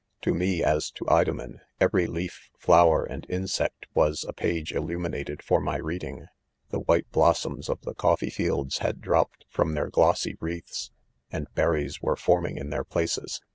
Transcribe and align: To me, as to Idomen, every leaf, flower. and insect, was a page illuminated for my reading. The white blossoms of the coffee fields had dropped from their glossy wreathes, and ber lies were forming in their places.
To 0.21 0.33
me, 0.33 0.63
as 0.63 0.89
to 0.93 1.05
Idomen, 1.07 1.61
every 1.79 2.07
leaf, 2.07 2.49
flower. 2.57 3.03
and 3.03 3.23
insect, 3.29 3.85
was 3.93 4.25
a 4.27 4.33
page 4.33 4.73
illuminated 4.73 5.43
for 5.43 5.59
my 5.61 5.77
reading. 5.77 6.25
The 6.71 6.79
white 6.79 7.11
blossoms 7.11 7.69
of 7.69 7.81
the 7.81 7.93
coffee 7.93 8.31
fields 8.31 8.79
had 8.79 8.99
dropped 8.99 9.45
from 9.47 9.75
their 9.75 9.91
glossy 9.91 10.35
wreathes, 10.39 10.91
and 11.31 11.45
ber 11.53 11.77
lies 11.77 12.01
were 12.01 12.15
forming 12.15 12.57
in 12.57 12.71
their 12.71 12.83
places. 12.83 13.41